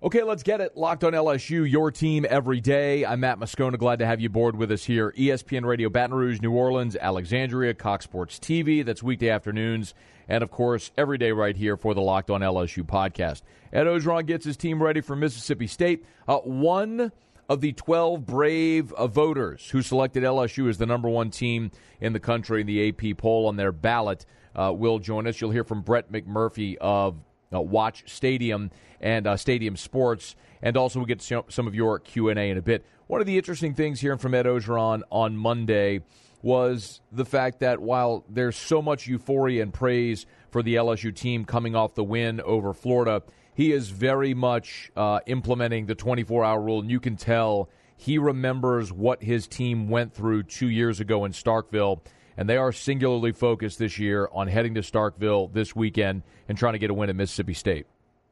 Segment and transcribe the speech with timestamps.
[0.00, 0.76] Okay, let's get it.
[0.76, 3.04] Locked on LSU, your team every day.
[3.04, 3.76] I'm Matt Moscona.
[3.76, 5.12] Glad to have you aboard with us here.
[5.18, 8.84] ESPN Radio Baton Rouge, New Orleans, Alexandria, Cox Sports TV.
[8.84, 9.94] That's weekday afternoons.
[10.28, 13.42] And of course, every day right here for the Locked on LSU podcast.
[13.72, 16.04] Ed Orgeron gets his team ready for Mississippi State.
[16.28, 17.10] Uh, one
[17.48, 22.12] of the 12 brave uh, voters who selected LSU as the number one team in
[22.12, 24.24] the country in the AP poll on their ballot
[24.54, 25.40] uh, will join us.
[25.40, 27.16] You'll hear from Brett McMurphy of
[27.52, 28.70] uh, Watch Stadium
[29.00, 32.58] and uh, Stadium Sports, and also we'll get some of your Q and A in
[32.58, 32.84] a bit.
[33.06, 36.00] One of the interesting things hearing from Ed Orgeron on Monday
[36.42, 41.44] was the fact that while there's so much euphoria and praise for the LSU team
[41.44, 43.22] coming off the win over Florida,
[43.54, 48.18] he is very much uh, implementing the 24 hour rule, and you can tell he
[48.18, 52.00] remembers what his team went through two years ago in Starkville
[52.38, 56.74] and they are singularly focused this year on heading to Starkville this weekend and trying
[56.74, 57.86] to get a win at Mississippi State.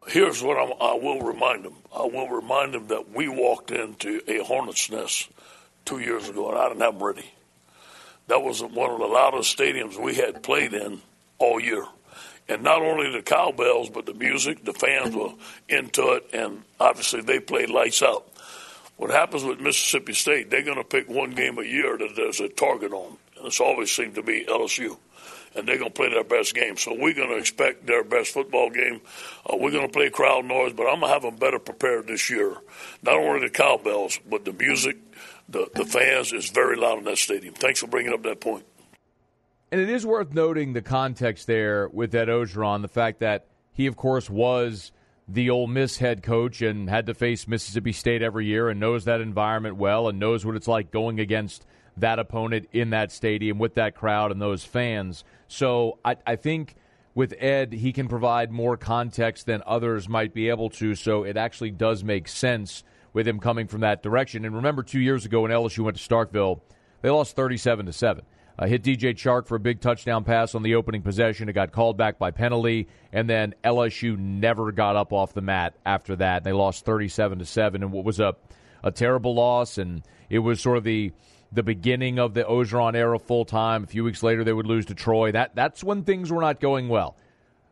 [0.07, 1.75] Here's what I'm, i will remind them.
[1.93, 5.29] I will remind them that we walked into a hornet's nest
[5.85, 7.35] two years ago, and I didn't have them ready.
[8.29, 11.03] That was one of the loudest stadiums we had played in
[11.39, 11.85] all year.
[12.49, 15.33] And not only the cowbells, but the music, the fans were
[15.69, 18.29] into it, and obviously they played lights out.
[18.99, 22.39] What happens with Mississippi State, they're going to pick one game a year that there's
[22.39, 24.97] a target on it's always seemed to be LSU.
[25.55, 26.77] And they're going to play their best game.
[26.77, 29.01] So we're going to expect their best football game.
[29.47, 32.09] Uh, we're going to play crowd noise, but I'm going to have them better prepared
[32.09, 32.57] this year.
[33.03, 34.99] Not only the cowbells, but the music,
[35.49, 37.55] the, the fans is very loud in that stadium.
[37.55, 38.67] Thanks for bringing up that point.
[39.73, 43.87] And it is worth noting the context there with Ed Orgeron, the fact that he,
[43.87, 44.93] of course, was
[45.29, 49.07] the Ole Miss head coach and had to face Mississippi State every year and knows
[49.07, 51.67] that environment well and knows what it's like going against
[51.97, 55.25] that opponent in that stadium with that crowd and those fans.
[55.49, 56.77] So I, I think
[57.15, 60.95] with Ed, he can provide more context than others might be able to.
[60.95, 64.45] So it actually does make sense with him coming from that direction.
[64.45, 66.61] And remember, two years ago when LSU went to Starkville,
[67.01, 68.25] they lost 37 to 7.
[68.59, 71.49] Uh, hit DJ Chark for a big touchdown pass on the opening possession.
[71.49, 75.75] It got called back by penalty, and then LSU never got up off the mat
[75.85, 76.43] after that.
[76.43, 78.35] They lost 37 to 7 and what was a
[78.87, 81.13] a terrible loss and it was sort of the
[81.53, 83.85] the beginning of the Orgeron era full time.
[83.85, 85.33] A few weeks later, they would lose to Troy.
[85.33, 87.17] That that's when things were not going well.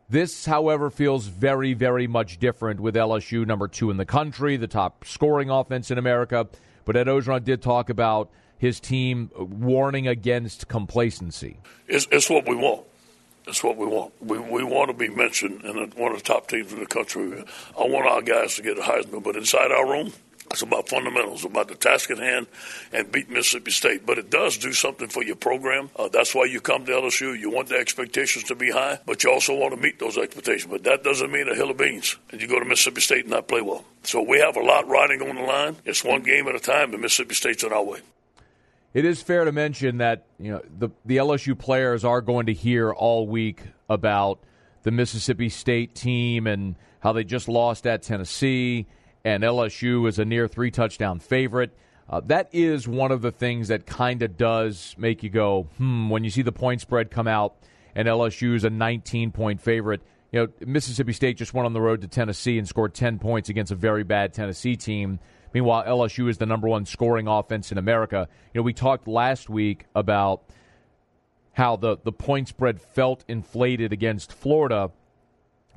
[0.07, 4.67] This, however, feels very, very much different with LSU number two in the country, the
[4.67, 6.47] top scoring offense in America.
[6.85, 11.57] But Ed Orgeron did talk about his team warning against complacency.
[11.87, 12.85] It's, it's what we want.
[13.47, 14.13] It's what we want.
[14.21, 17.43] We, we want to be mentioned in one of the top teams in the country.
[17.79, 20.13] I want our guys to get a Heisman, but inside our room,
[20.51, 22.47] it's about fundamentals, about the task at hand,
[22.93, 24.05] and beat Mississippi State.
[24.05, 25.89] But it does do something for your program.
[25.95, 27.37] Uh, that's why you come to LSU.
[27.37, 30.71] You want the expectations to be high, but you also want to meet those expectations.
[30.71, 33.31] But that doesn't mean a hill of beans, and you go to Mississippi State and
[33.31, 33.83] not play well.
[34.03, 35.77] So we have a lot riding on the line.
[35.85, 37.99] It's one game at a time, and Mississippi State's on our way.
[38.93, 42.53] It is fair to mention that you know the the LSU players are going to
[42.53, 44.39] hear all week about
[44.83, 48.85] the Mississippi State team and how they just lost at Tennessee
[49.25, 51.75] and LSU is a near three touchdown favorite.
[52.07, 56.09] Uh, that is one of the things that kind of does make you go, hmm,
[56.09, 57.55] when you see the point spread come out
[57.95, 60.01] and LSU is a 19 point favorite.
[60.31, 63.49] You know, Mississippi State just went on the road to Tennessee and scored 10 points
[63.49, 65.19] against a very bad Tennessee team.
[65.53, 68.27] Meanwhile, LSU is the number one scoring offense in America.
[68.53, 70.43] You know, we talked last week about
[71.53, 74.91] how the, the point spread felt inflated against Florida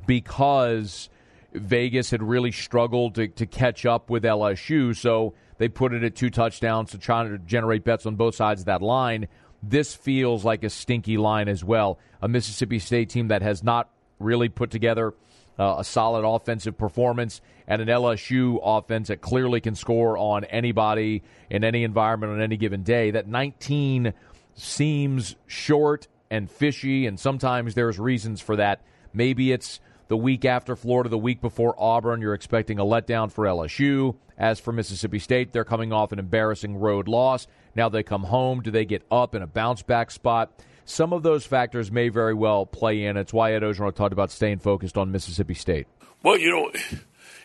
[0.06, 1.09] because
[1.53, 6.14] Vegas had really struggled to, to catch up with LSU, so they put it at
[6.14, 9.28] two touchdowns to try to generate bets on both sides of that line.
[9.62, 11.98] This feels like a stinky line as well.
[12.22, 15.14] A Mississippi State team that has not really put together
[15.59, 21.22] uh, a solid offensive performance and an LSU offense that clearly can score on anybody
[21.50, 23.10] in any environment on any given day.
[23.10, 24.12] That 19
[24.54, 28.82] seems short and fishy, and sometimes there's reasons for that.
[29.12, 33.45] Maybe it's the week after Florida, the week before Auburn, you're expecting a letdown for
[33.45, 34.16] LSU.
[34.37, 37.47] As for Mississippi State, they're coming off an embarrassing road loss.
[37.75, 38.63] Now they come home.
[38.63, 40.53] Do they get up in a bounce back spot?
[40.84, 43.16] Some of those factors may very well play in.
[43.19, 45.87] It's why Ed Orgeron talked about staying focused on Mississippi State.
[46.22, 46.72] Well, you know,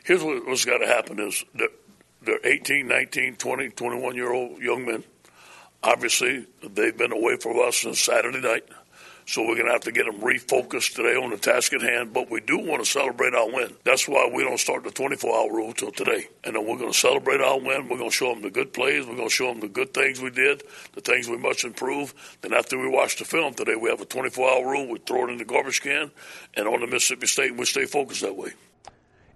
[0.06, 1.68] here's what's got to happen is they're,
[2.21, 5.04] they're 18, 19, 20, 21 year old young men.
[5.83, 8.63] Obviously, they've been away from us since Saturday night.
[9.25, 12.13] So we're going to have to get them refocused today on the task at hand.
[12.13, 13.75] But we do want to celebrate our win.
[13.83, 16.27] That's why we don't start the 24 hour rule till today.
[16.43, 17.87] And then we're going to celebrate our win.
[17.87, 19.05] We're going to show them the good plays.
[19.05, 22.13] We're going to show them the good things we did, the things we must improve.
[22.41, 24.89] Then after we watch the film today, we have a 24 hour rule.
[24.89, 26.11] We throw it in the garbage can.
[26.55, 28.51] And on the Mississippi State, we stay focused that way.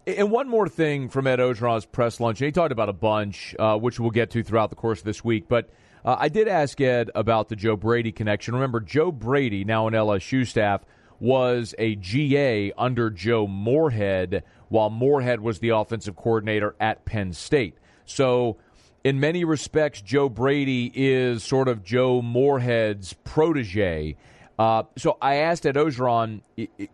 [0.05, 2.39] And one more thing from Ed Orgeron's press lunch.
[2.39, 5.21] He talked about a bunch, uh, which we'll get to throughout the course of this
[5.21, 5.49] week.
[5.49, 5.69] But
[6.07, 8.53] uh, I did ask Ed about the Joe Brady connection.
[8.53, 10.85] Remember, Joe Brady, now an LSU staff,
[11.19, 17.75] was a GA under Joe Moorhead, while Moorhead was the offensive coordinator at Penn State.
[18.05, 18.55] So,
[19.03, 24.15] in many respects, Joe Brady is sort of Joe Moorhead's protege.
[24.57, 26.39] Uh, so I asked Ed Orgeron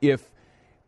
[0.01, 0.31] if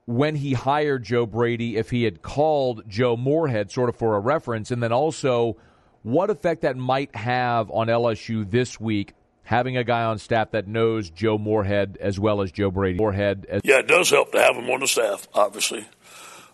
[0.08, 4.20] when he hired Joe Brady, if he had called Joe Moorhead sort of for a
[4.20, 5.58] reference, and then also
[6.06, 9.14] what effect that might have on LSU this week,
[9.44, 13.00] having a guy on staff that knows Joe Moorhead as well as Joe Brady.
[13.00, 15.28] Moorhead, as- yeah, it does help to have him on the staff.
[15.34, 15.86] Obviously,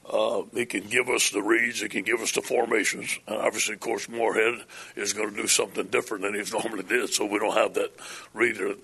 [0.09, 3.73] uh, he can give us the reads, he can give us the formations, and obviously,
[3.73, 4.63] of course, Moorhead
[4.95, 7.91] is going to do something different than he's normally did, so we don't have that
[8.33, 8.75] reader.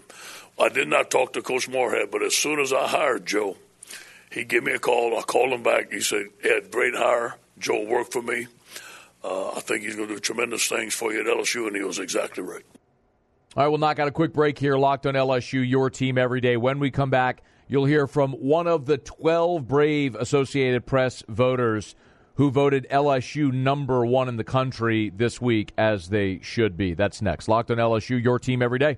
[0.59, 3.55] I did not talk to Coach Moorhead, but as soon as I hired Joe
[4.31, 5.17] he gave me a call.
[5.17, 5.91] I called him back.
[5.91, 7.35] He said, Ed, great hire.
[7.57, 8.47] Joe worked for me.
[9.27, 11.83] Uh, I think he's going to do tremendous things for you at LSU, and he
[11.83, 12.63] was exactly right.
[13.57, 14.77] All right, we'll knock out a quick break here.
[14.77, 16.55] Locked on LSU, your team every day.
[16.55, 21.95] When we come back, you'll hear from one of the 12 brave Associated Press voters
[22.35, 26.93] who voted LSU number one in the country this week, as they should be.
[26.93, 27.47] That's next.
[27.47, 28.97] Locked on LSU, your team every day.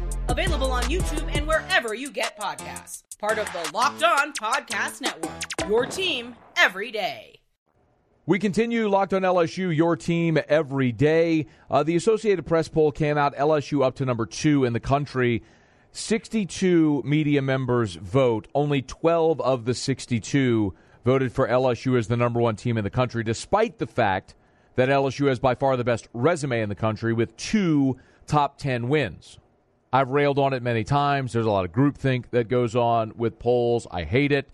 [0.31, 3.03] Available on YouTube and wherever you get podcasts.
[3.19, 5.41] Part of the Locked On Podcast Network.
[5.67, 7.41] Your team every day.
[8.25, 11.47] We continue Locked on LSU, your team every day.
[11.69, 15.43] Uh, the Associated Press poll came out, LSU up to number two in the country.
[15.91, 18.47] 62 media members vote.
[18.55, 20.73] Only 12 of the 62
[21.03, 24.35] voted for LSU as the number one team in the country, despite the fact
[24.75, 28.87] that LSU has by far the best resume in the country with two top 10
[28.87, 29.37] wins.
[29.93, 31.33] I've railed on it many times.
[31.33, 33.87] There's a lot of groupthink that goes on with polls.
[33.91, 34.49] I hate it.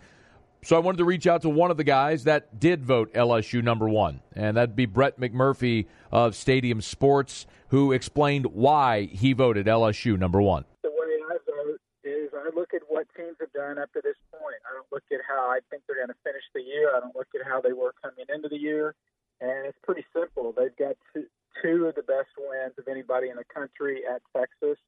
[0.63, 3.63] So I wanted to reach out to one of the guys that did vote LSU
[3.63, 9.67] number one, and that'd be Brett McMurphy of Stadium Sports, who explained why he voted
[9.67, 10.65] LSU number one.
[10.81, 14.17] The way I vote is I look at what teams have done up to this
[14.31, 14.57] point.
[14.65, 16.89] I don't look at how I think they're going to finish the year.
[16.97, 18.95] I don't look at how they were coming into the year.
[19.39, 20.51] And it's pretty simple.
[20.57, 21.27] They've got two,
[21.61, 24.79] two of the best wins of anybody in the country at Texas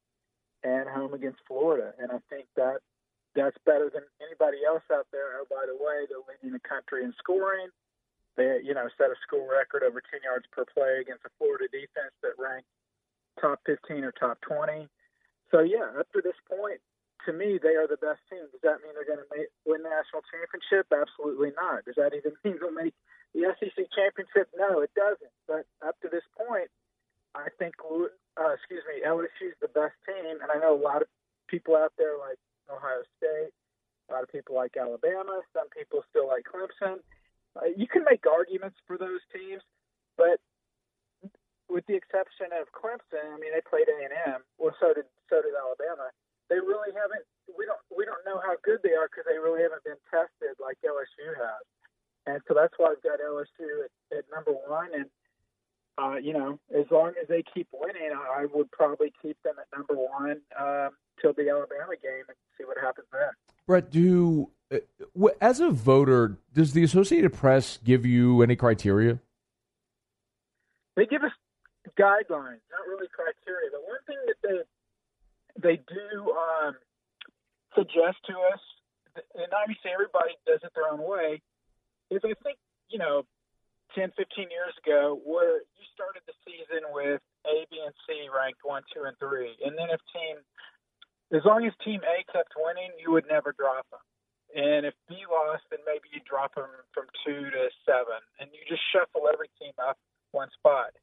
[0.63, 1.93] and home against Florida.
[1.99, 2.79] And I think that
[3.35, 5.39] that's better than anybody else out there.
[5.39, 7.69] Oh, by the way, they're leading the country in scoring.
[8.35, 11.67] They, you know, set a school record over 10 yards per play against a Florida
[11.71, 12.67] defense that ranked
[13.39, 14.87] top 15 or top 20.
[15.51, 16.79] So yeah, up to this point,
[17.25, 18.47] to me, they are the best team.
[18.51, 19.29] Does that mean they're going to
[19.65, 20.87] win the national championship?
[20.87, 21.83] Absolutely not.
[21.83, 22.95] Does that even mean they'll make
[23.35, 24.47] the SEC championship?
[24.55, 25.33] No, it doesn't.
[25.47, 26.71] But up to this point,
[27.35, 31.01] I think, uh, excuse me, LSU is the best team, and I know a lot
[31.01, 31.07] of
[31.47, 32.37] people out there like
[32.69, 33.53] Ohio State,
[34.09, 37.01] a lot of people like Alabama, some people still like Clemson.
[37.57, 39.61] Uh, you can make arguments for those teams,
[40.17, 40.41] but
[41.69, 45.05] with the exception of Clemson, I mean, they played A and M, well, so did
[45.29, 46.09] so did Alabama.
[46.49, 47.21] They really haven't.
[47.45, 50.57] We don't we don't know how good they are because they really haven't been tested
[50.57, 51.63] like LSU has,
[52.25, 54.89] and so that's why I've got LSU at, at number one.
[54.97, 55.05] And
[55.99, 59.67] uh, you know, as long as they keep winning, I would probably keep them at
[59.77, 60.89] number one um,
[61.21, 63.35] till the Alabama game and see what happens there.
[63.67, 69.19] Brett, do uh, as a voter, does the Associated Press give you any criteria?
[70.95, 71.31] They give us
[71.97, 73.69] guidelines, not really criteria.
[73.71, 74.59] The one thing that they
[75.61, 76.75] they do um,
[77.75, 78.59] suggest to us,
[79.35, 81.41] and obviously everybody does it their own way,
[82.09, 82.57] is I think
[82.89, 83.25] you know
[83.95, 88.61] 10, 15 years ago where you started the season with A, B, and C ranked
[88.63, 89.55] one, two, and three.
[89.65, 90.41] And then if team,
[91.33, 94.03] as long as team A kept winning, you would never drop them.
[94.55, 98.61] And if B lost, then maybe you drop them from two to seven, and you
[98.65, 99.97] just shuffle every team up
[100.31, 100.97] one spot.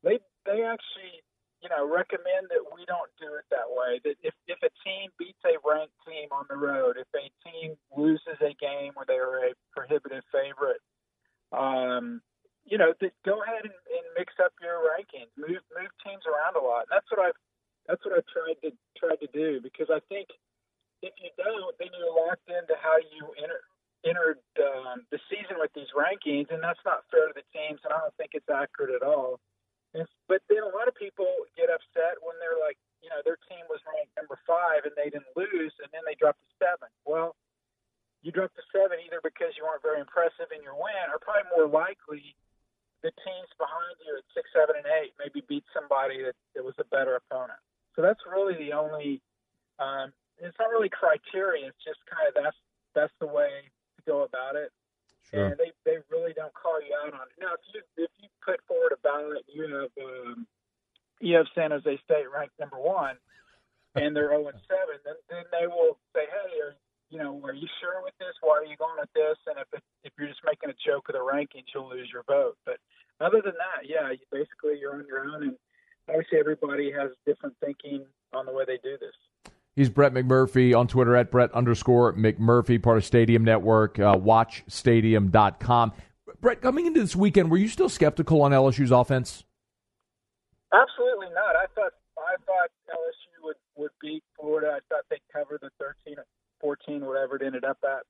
[0.00, 1.20] They they actually,
[1.60, 4.00] you know, recommend that we don't do it that way.
[4.08, 7.76] That if if a team beats a ranked team on the road, if a team
[7.92, 10.80] loses a game where they are a prohibitive favorite,
[11.52, 12.24] um,
[12.64, 16.56] you know, th- go ahead and, and mix up your rankings, move move teams around
[16.56, 16.88] a lot.
[16.88, 17.40] And that's what I've
[17.84, 20.32] that's what I've tried to tried to do because I think
[21.02, 23.62] if you don't, then you're locked into how you enter
[24.06, 27.90] entered um, the season with these rankings, and that's not fair to the teams, and
[27.90, 29.42] I don't think it's accurate at all.
[29.90, 31.26] And, but then a lot of people
[31.58, 35.10] get upset when they're like, you know, their team was ranked number five and they
[35.10, 36.86] didn't lose, and then they dropped to seven.
[37.02, 37.34] Well,
[38.22, 41.50] you dropped to seven either because you weren't very impressive in your win, or probably
[41.54, 42.36] more likely
[43.00, 46.76] the teams behind you at six, seven, and eight maybe beat somebody that, that was
[46.76, 47.60] a better opponent.
[47.96, 49.20] So that's really the only.
[49.78, 51.66] Um, it's not really criteria.
[51.66, 52.58] It's just kind of that's
[52.94, 54.70] that's the way to go about it.
[55.30, 55.46] Sure.
[55.46, 57.36] And they they really don't call you out on it.
[57.40, 60.46] Now, if you if you put forward a ballot, you have um,
[61.20, 63.16] you have San Jose State ranked number one,
[63.94, 67.40] and they're zero oh and seven, then then they will say, hey, are, you know,
[67.42, 68.36] are you sure with this?
[68.42, 69.40] Why are you going with this?
[69.48, 72.24] And if it, if you're just making a joke of the rankings, you'll lose your
[72.28, 72.56] vote.
[72.66, 72.76] But
[73.20, 75.56] other than that, yeah, you, basically you're on your own, and
[76.08, 79.16] obviously everybody has different thinking on the way they do this.
[79.74, 85.92] He's Brett McMurphy on Twitter at Brett underscore McMurphy, part of Stadium Network, uh, watchstadium.com.
[86.40, 89.44] Brett, coming into this weekend, were you still skeptical on LSU's offense?
[90.74, 91.56] Absolutely not.
[91.56, 94.76] I thought I thought LSU would, would beat Florida.
[94.76, 96.16] I thought they'd cover the 13
[96.60, 98.04] 14, whatever it ended up at.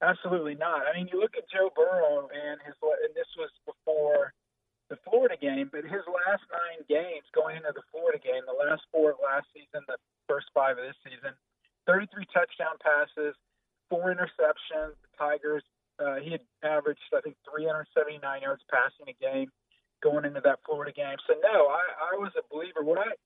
[0.00, 0.86] Absolutely not.
[0.86, 4.32] I mean, you look at Joe Burrow and his, and this was before
[4.88, 8.86] the Florida game, but his last nine games going into the Florida game, the last
[8.94, 9.98] four last season, the
[10.30, 11.34] first five of this season,
[11.90, 13.34] 33 touchdown passes,
[13.90, 14.96] four interceptions.
[15.02, 15.66] The Tigers,
[15.98, 19.50] uh, he had averaged, I think, 379 yards passing a game
[20.00, 21.18] going into that Florida game.
[21.26, 22.86] So no, I, I was a believer.
[22.86, 23.18] What I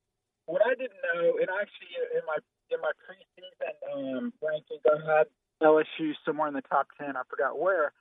[0.47, 2.41] what I didn't know, and actually in my
[2.73, 3.53] in my preseason
[3.93, 5.27] um, rankings, I had
[5.63, 7.17] LSU somewhere in the top ten.
[7.17, 7.93] I forgot where.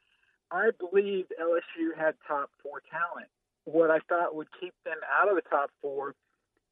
[0.51, 3.31] I believed LSU had top four talent.
[3.63, 6.13] What I thought would keep them out of the top four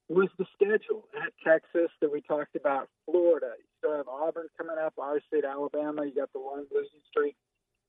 [0.09, 2.89] was the schedule at Texas that we talked about.
[3.05, 4.93] Florida, you still have Auburn coming up.
[4.97, 7.37] Obviously, at Alabama, you got the long losing streak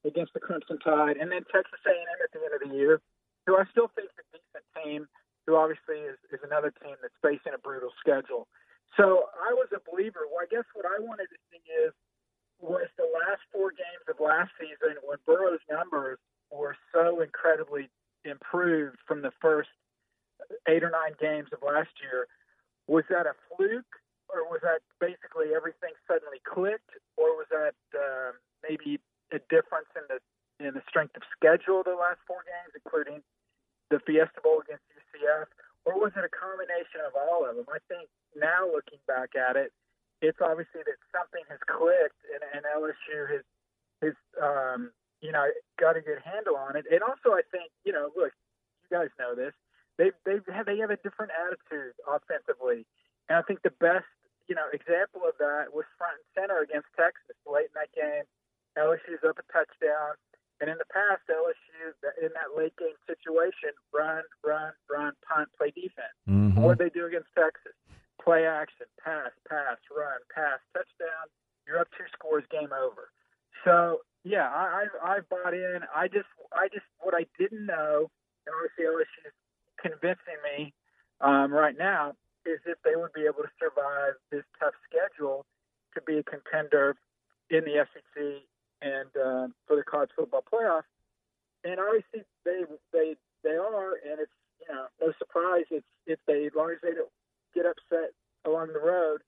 [0.04, 3.00] against the Crimson Tide, and then Texas A&M at the end of the year,
[3.46, 5.08] who I still think is a decent team
[5.46, 8.46] who obviously is, is another team that's facing a brutal schedule.
[8.96, 10.26] So I was a believer.
[10.26, 11.92] Well, I guess what I wanted to see is
[12.60, 16.18] was the last four games of last season when Burrow's numbers
[16.50, 17.88] were so incredibly
[18.24, 19.70] improved from the first
[20.68, 22.26] eight or nine games of last year.
[22.86, 23.94] Was that a fluke,
[24.28, 28.32] or was that basically everything suddenly clicked, or was that uh,
[28.66, 29.00] maybe
[29.32, 30.18] a difference in the
[30.60, 33.24] in the strength of schedule the last four games, including
[33.88, 35.48] the Fiesta Bowl against UCF,
[35.84, 37.66] or was it a combination of all of them?
[37.72, 39.72] I think now looking back at it,
[40.20, 43.44] it's obviously that something has clicked and, and LSU has
[44.04, 45.48] has um, you know
[45.80, 46.84] got a good handle on it.
[46.90, 48.32] And also, I think you know, look,
[48.84, 49.56] you guys know this.
[49.96, 52.84] They they have they have a different attitude offensively,
[53.28, 54.08] and I think the best
[54.48, 58.24] you know example of that was front and center against Texas late in that game.
[58.76, 60.14] LSU's up a touchdown.
[60.60, 65.72] And in the past, LSU in that late game situation, run, run, run, punt, play
[65.72, 66.12] defense.
[66.28, 66.60] Mm-hmm.
[66.60, 67.72] What they do against Texas?
[68.20, 71.32] Play action, pass, pass, run, pass, touchdown.
[71.66, 73.08] You're up two scores, game over.
[73.64, 75.80] So yeah, I, I I bought in.
[75.94, 78.10] I just I just what I didn't know,
[78.44, 79.36] and obviously LSU is
[79.80, 80.74] convincing me
[81.20, 82.12] um, right now
[82.44, 85.44] is if they would be able to survive this tough schedule
[85.94, 86.96] to be a contender
[87.50, 88.44] in the SEC
[88.80, 89.10] and
[89.90, 90.82] college football playoff.
[91.64, 95.64] And obviously they they they are, and it's you know no surprise.
[95.70, 97.12] It's if they as long as they don't
[97.54, 98.12] get upset
[98.44, 99.20] along the road,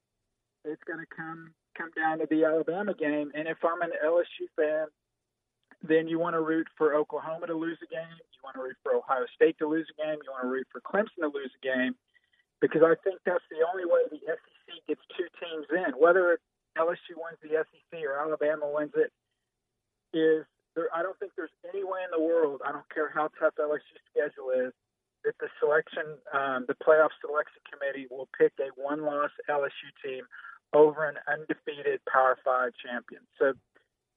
[0.65, 3.33] it's going to come come down to the Alabama game.
[3.35, 4.87] And if I'm an LSU fan,
[5.83, 8.17] then you want to root for Oklahoma to lose a game.
[8.17, 10.19] You want to root for Ohio State to lose a game.
[10.23, 11.95] You want to root for Clemson to lose a game
[12.61, 15.93] because I think that's the only way the SEC gets two teams in.
[15.99, 16.39] Whether
[16.79, 19.11] LSU wins the SEC or Alabama wins it,
[20.17, 23.29] is there, I don't think there's any way in the world, I don't care how
[23.39, 24.73] tough LSU's schedule is,
[25.25, 30.25] that the selection, um, the playoff selection committee will pick a one-loss LSU team
[30.73, 33.23] over an undefeated Power Five champion.
[33.39, 33.53] So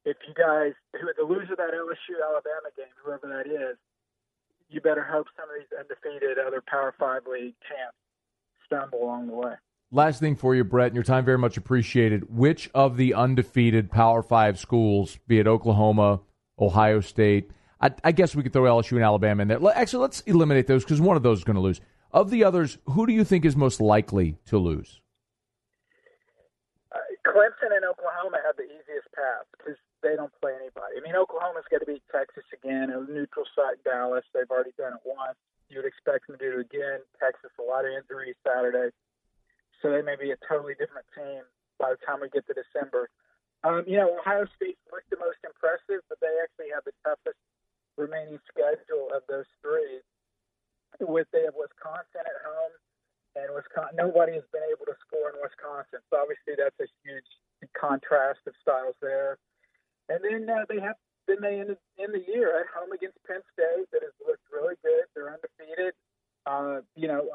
[0.05, 3.77] if you guys, who are the loser of that LSU Alabama game, whoever that is,
[4.69, 7.97] you better hope some of these undefeated other Power Five league champs
[8.65, 9.53] stumble along the way.
[9.91, 12.35] Last thing for you, Brett, and your time very much appreciated.
[12.35, 16.21] Which of the undefeated Power Five schools, be it Oklahoma,
[16.59, 19.59] Ohio State, I, I guess we could throw LSU and Alabama in there.
[19.75, 21.81] Actually, let's eliminate those because one of those is going to lose.
[22.11, 25.01] Of the others, who do you think is most likely to lose?
[26.93, 30.95] Uh, Clemson and Oklahoma have the easiest path because they don't play anybody.
[30.97, 32.89] I mean, Oklahoma's got to beat Texas again.
[32.89, 34.23] A neutral site Dallas.
[34.33, 35.35] They've already done it once.
[35.67, 37.03] You would expect them to do it again.
[37.19, 38.95] Texas, a lot of injuries Saturday
[39.85, 41.45] so they may be a totally different team
[41.77, 43.09] by the time we get to December.
[43.63, 47.39] Um, you know, Ohio State looked the most impressive, but they actually have the toughest
[47.97, 50.01] remaining schedule of those three.
[51.01, 52.75] With they have Wisconsin at home,
[53.35, 53.99] and Wisconsin.
[53.99, 57.27] Nobody has been able to score in Wisconsin, so obviously that's a huge
[57.75, 59.37] contrast of styles there.
[60.07, 60.95] And then uh, they have
[61.27, 64.77] then they ended in the year at home against Penn State that has looked really
[64.85, 65.09] good.
[65.17, 65.97] They're undefeated.
[66.45, 67.25] Uh, you know,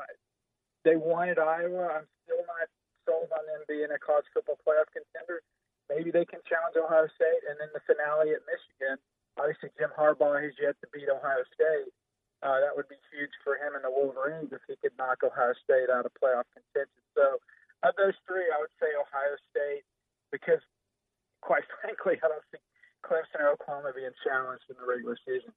[0.86, 1.98] they won at Iowa.
[1.98, 2.70] I'm still not
[3.02, 5.42] sold on them being a college football playoff contender.
[5.90, 8.96] Maybe they can challenge Ohio State, and then the finale at Michigan.
[9.34, 11.90] Obviously, Jim Harbaugh has yet to beat Ohio State.
[12.40, 15.52] Uh, that would be huge for him and the Wolverines if he could knock Ohio
[15.60, 17.02] State out of playoff contention.
[17.12, 17.42] So,
[17.82, 19.84] of those three, I would say Ohio State
[20.32, 20.62] because,
[21.42, 22.62] quite frankly, I don't think
[23.04, 25.52] Clemson or Oklahoma being challenged in the regular season.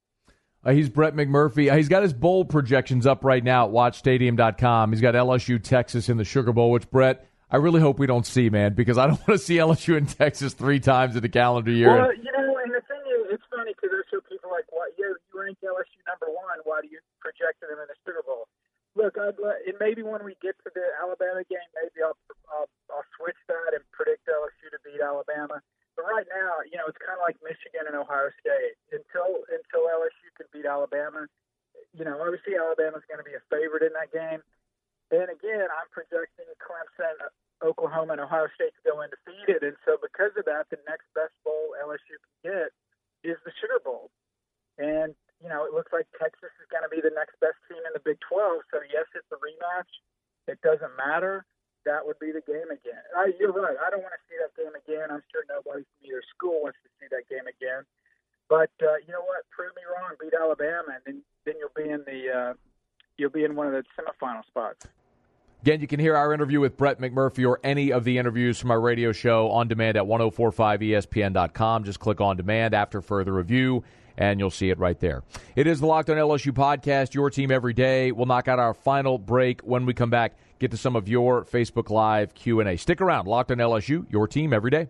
[0.66, 1.72] Uh, he's Brett McMurphy.
[1.72, 4.92] Uh, he's got his bowl projections up right now at watchstadium.com.
[4.92, 8.26] He's got LSU, Texas in the Sugar Bowl, which, Brett, I really hope we don't
[8.26, 11.30] see, man, because I don't want to see LSU in Texas three times in the
[11.30, 11.94] calendar year.
[11.94, 14.92] Well, you know, and the thing is, it's funny because there's some people like, "What?
[14.98, 16.60] You, you rank LSU number one.
[16.66, 18.50] Why do you project them in the Sugar Bowl?"
[18.98, 22.18] Look, I'd, and maybe when we get to the Alabama game, maybe I'll
[23.18, 25.64] switch that and predict LSU to beat Alabama.
[25.96, 28.78] But right now, you know, it's kind of like Michigan and Ohio State.
[28.90, 31.30] Until until LSU can beat Alabama,
[31.94, 34.42] you know, obviously Alabama's going to be a favorite in that game.
[35.14, 37.14] And again, I'm projecting Clemson,
[37.62, 39.62] Oklahoma, and Ohio State to go undefeated.
[39.62, 42.70] And so, because of that, the next best bowl LSU can get
[43.22, 44.10] is the Sugar Bowl.
[44.82, 47.84] And you know, it looks like Texas is going to be the next best team
[47.86, 48.66] in the Big 12.
[48.74, 49.92] So yes, it's a rematch.
[50.50, 51.46] It doesn't matter
[51.86, 53.04] that would be the game again.
[53.16, 53.76] I, you're right.
[53.76, 55.16] I don't want to see that game again.
[55.16, 57.84] I'm sure nobody from either school wants to see that game again.
[58.50, 59.44] But uh, you know what?
[59.52, 60.12] Prove me wrong.
[60.20, 62.54] Beat Alabama, and then then you'll be in the uh,
[63.18, 64.86] you'll be in one of the semifinal spots.
[65.62, 68.70] Again, you can hear our interview with Brett McMurphy or any of the interviews from
[68.70, 71.86] our radio show on demand at 1045ESPN.com.
[71.86, 73.82] Just click on demand after further review,
[74.18, 75.24] and you'll see it right there.
[75.56, 78.12] It is the Locked on LSU podcast, your team every day.
[78.12, 81.44] We'll knock out our final break when we come back get to some of your
[81.44, 82.78] Facebook Live Q&A.
[82.78, 83.28] Stick around.
[83.28, 84.88] Locked on LSU, your team every day.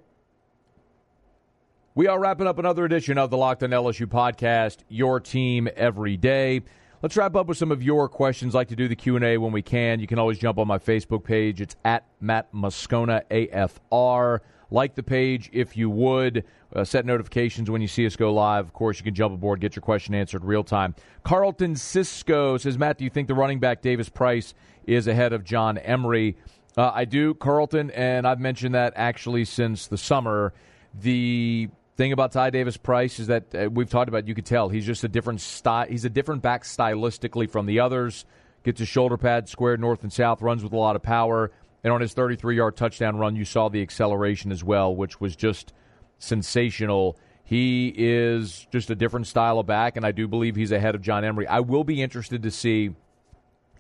[1.96, 6.16] We are wrapping up another edition of the Locked on LSU podcast, your team every
[6.16, 6.62] day.
[7.02, 8.54] Let's wrap up with some of your questions.
[8.54, 10.00] like to do the Q&A when we can.
[10.00, 11.60] You can always jump on my Facebook page.
[11.60, 14.40] It's at Matt Moscona AFR.
[14.74, 16.44] Like the page if you would.
[16.76, 18.66] Uh, set notifications when you see us go live.
[18.66, 20.96] Of course, you can jump aboard, get your question answered real time.
[21.24, 24.56] Carlton Cisco says, Matt, do you think the running back Davis Price
[24.88, 26.36] is ahead of John Emery?
[26.76, 30.54] Uh, I do, Carlton, and I've mentioned that actually since the summer.
[31.00, 34.28] The thing about Ty Davis Price is that uh, we've talked about.
[34.28, 35.86] You could tell he's just a different style.
[35.88, 38.26] He's a different back stylistically from the others.
[38.64, 40.42] Gets his shoulder pad squared north and south.
[40.42, 41.52] Runs with a lot of power.
[41.84, 45.36] And on his 33 yard touchdown run, you saw the acceleration as well, which was
[45.36, 45.74] just
[46.18, 47.18] sensational.
[47.44, 51.02] He is just a different style of back, and I do believe he's ahead of
[51.02, 51.48] John Emery.
[51.48, 52.96] I will be interested to see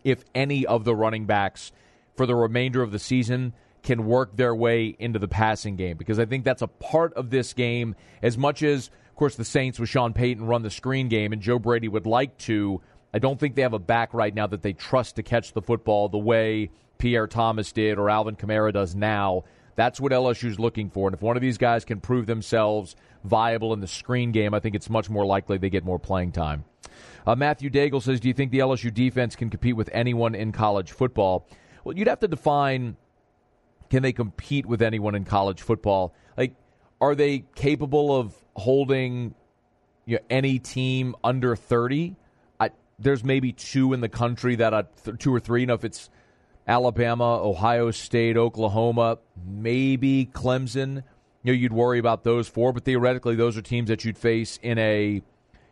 [0.03, 1.71] if any of the running backs
[2.15, 6.19] for the remainder of the season can work their way into the passing game because
[6.19, 9.79] I think that's a part of this game as much as of course the Saints
[9.79, 12.81] with Sean Payton run the screen game and Joe Brady would like to
[13.13, 15.61] I don't think they have a back right now that they trust to catch the
[15.61, 19.43] football the way Pierre Thomas did or Alvin Kamara does now.
[19.75, 21.07] That's what LSU's looking for.
[21.07, 24.59] And if one of these guys can prove themselves viable in the screen game, I
[24.59, 26.65] think it's much more likely they get more playing time.
[27.25, 30.51] Uh, Matthew Daigle says, Do you think the LSU defense can compete with anyone in
[30.51, 31.47] college football?
[31.83, 32.97] Well, you'd have to define
[33.89, 36.15] can they compete with anyone in college football?
[36.35, 36.55] Like,
[36.99, 39.35] are they capable of holding
[40.07, 42.15] you know, any team under 30?
[43.03, 45.61] There's maybe two in the country that are th- two or three.
[45.61, 46.09] You know, if it's
[46.67, 51.03] Alabama, Ohio State, Oklahoma, maybe Clemson.
[51.43, 54.57] You know, you'd worry about those four, but theoretically, those are teams that you'd face
[54.63, 55.21] in a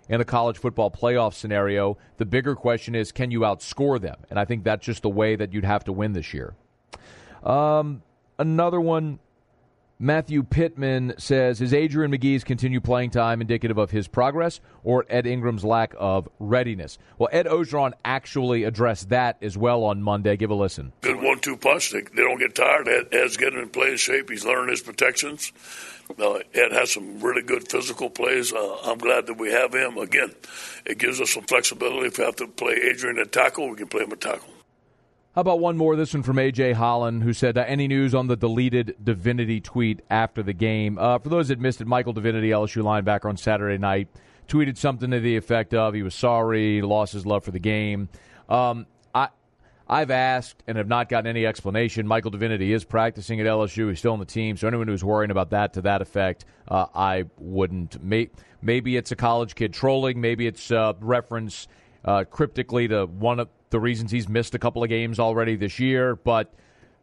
[0.10, 1.98] in a college football playoff scenario.
[2.18, 4.18] The bigger question is, can you outscore them?
[4.30, 6.54] And I think that's just the way that you'd have to win this year.
[7.44, 8.04] Um,
[8.38, 9.20] another one
[10.02, 15.28] Matthew Pittman says, Is Adrian Magee's continued playing time indicative of his progress or Ed
[15.28, 16.98] Ingram's lack of readiness?
[17.20, 20.38] Well, Ed Orgeron actually addressed that as well on Monday.
[20.38, 20.92] Give a listen.
[21.02, 21.92] Good one two punch.
[21.92, 22.88] They, they don't get tired.
[22.88, 24.32] Ed, Ed's getting in play shape.
[24.32, 25.54] He's learning his protections.
[26.18, 28.52] Uh, Ed has some really good physical plays.
[28.52, 30.00] Uh, I'm glad that we have him.
[30.00, 30.34] Again,
[30.84, 32.08] it gives us some flexibility.
[32.08, 34.50] If we have to play Adrian at tackle, we can play him at tackle.
[35.34, 35.96] How about one more?
[35.96, 40.02] This one from AJ Holland, who said, uh, "Any news on the deleted Divinity tweet
[40.10, 43.78] after the game?" Uh, for those that missed it, Michael Divinity, LSU linebacker, on Saturday
[43.78, 44.10] night,
[44.50, 48.10] tweeted something to the effect of, "He was sorry, lost his love for the game."
[48.50, 49.30] Um, I
[49.88, 52.06] I've asked and have not gotten any explanation.
[52.08, 53.88] Michael Divinity is practicing at LSU.
[53.88, 54.58] He's still on the team.
[54.58, 58.04] So anyone who's worrying about that to that effect, uh, I wouldn't.
[58.04, 60.20] Maybe it's a college kid trolling.
[60.20, 61.70] Maybe it's uh, reference
[62.06, 65.80] uh, cryptically to one of the reasons he's missed a couple of games already this
[65.80, 66.16] year.
[66.16, 66.54] But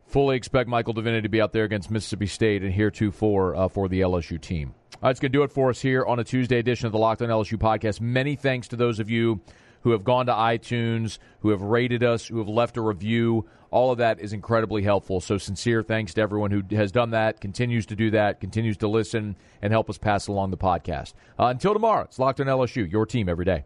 [0.06, 3.88] fully expect Michael Divinity to be out there against Mississippi State and here uh, for
[3.88, 4.74] the LSU team.
[4.94, 6.92] All right, it's going to do it for us here on a Tuesday edition of
[6.92, 8.00] the Locked On LSU podcast.
[8.00, 9.40] Many thanks to those of you
[9.82, 13.46] who have gone to iTunes, who have rated us, who have left a review.
[13.70, 15.20] All of that is incredibly helpful.
[15.20, 18.88] So, sincere thanks to everyone who has done that, continues to do that, continues to
[18.88, 21.12] listen, and help us pass along the podcast.
[21.38, 23.64] Uh, until tomorrow, it's Locked on LSU, your team every day.